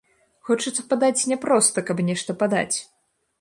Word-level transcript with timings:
Хочацца 0.47 0.85
падаць 0.93 1.27
не 1.33 1.37
проста, 1.45 1.85
каб 1.91 2.03
нешта 2.09 2.37
падаць. 2.41 2.77